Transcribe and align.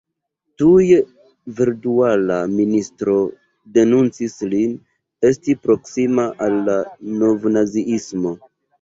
Tuj 0.61 0.85
verdula 1.59 2.39
ministro 2.55 3.19
denuncis 3.77 4.41
lin, 4.57 4.75
esti 5.33 5.59
proksima 5.69 6.29
al 6.51 6.77
novnaziismo. 7.23 8.39